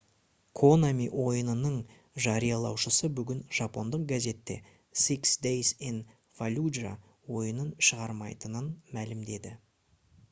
[0.59, 1.75] konami ойынының
[2.25, 4.57] жариялаушысы бүгін жапондық газетте
[5.03, 6.01] six days in
[6.41, 6.97] fallujah
[7.41, 9.57] ойынын шығармайтынын мәлімдеді